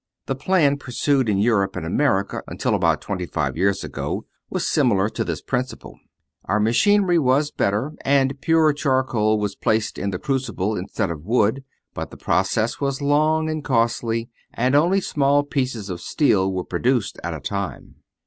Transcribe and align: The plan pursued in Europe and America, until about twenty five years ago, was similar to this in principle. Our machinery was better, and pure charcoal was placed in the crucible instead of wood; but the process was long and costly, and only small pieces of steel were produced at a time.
The 0.25 0.33
plan 0.33 0.77
pursued 0.79 1.29
in 1.29 1.37
Europe 1.37 1.75
and 1.75 1.85
America, 1.85 2.41
until 2.47 2.73
about 2.73 3.01
twenty 3.03 3.27
five 3.27 3.55
years 3.55 3.83
ago, 3.83 4.25
was 4.49 4.67
similar 4.67 5.09
to 5.09 5.23
this 5.23 5.41
in 5.41 5.45
principle. 5.45 5.99
Our 6.45 6.59
machinery 6.59 7.19
was 7.19 7.51
better, 7.51 7.93
and 8.03 8.41
pure 8.41 8.73
charcoal 8.73 9.37
was 9.37 9.55
placed 9.55 9.99
in 9.99 10.09
the 10.09 10.17
crucible 10.17 10.75
instead 10.75 11.11
of 11.11 11.23
wood; 11.23 11.63
but 11.93 12.09
the 12.09 12.17
process 12.17 12.81
was 12.81 12.99
long 12.99 13.47
and 13.47 13.63
costly, 13.63 14.27
and 14.55 14.73
only 14.73 15.01
small 15.01 15.43
pieces 15.43 15.87
of 15.91 16.01
steel 16.01 16.51
were 16.51 16.63
produced 16.65 17.19
at 17.23 17.35
a 17.35 17.39
time. 17.39 17.97